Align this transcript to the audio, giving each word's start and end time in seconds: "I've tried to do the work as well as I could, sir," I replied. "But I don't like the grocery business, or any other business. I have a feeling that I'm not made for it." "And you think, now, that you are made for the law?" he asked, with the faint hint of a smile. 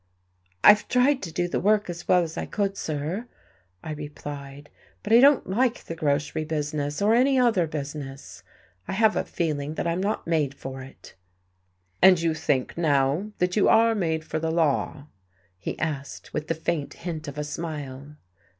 "I've 0.63 0.87
tried 0.87 1.21
to 1.21 1.31
do 1.31 1.47
the 1.47 1.59
work 1.59 1.87
as 1.87 2.07
well 2.07 2.23
as 2.23 2.35
I 2.35 2.47
could, 2.47 2.75
sir," 2.75 3.27
I 3.83 3.91
replied. 3.91 4.71
"But 5.03 5.13
I 5.13 5.19
don't 5.19 5.47
like 5.47 5.83
the 5.83 5.93
grocery 5.93 6.43
business, 6.43 7.03
or 7.03 7.13
any 7.13 7.37
other 7.37 7.67
business. 7.67 8.41
I 8.87 8.93
have 8.93 9.15
a 9.15 9.23
feeling 9.23 9.75
that 9.75 9.85
I'm 9.85 10.01
not 10.01 10.25
made 10.25 10.55
for 10.55 10.81
it." 10.81 11.13
"And 12.01 12.19
you 12.19 12.33
think, 12.33 12.75
now, 12.79 13.29
that 13.37 13.55
you 13.55 13.69
are 13.69 13.93
made 13.93 14.23
for 14.25 14.39
the 14.39 14.49
law?" 14.49 15.05
he 15.59 15.77
asked, 15.77 16.33
with 16.33 16.47
the 16.47 16.55
faint 16.55 16.95
hint 17.05 17.27
of 17.27 17.37
a 17.37 17.43
smile. 17.43 18.15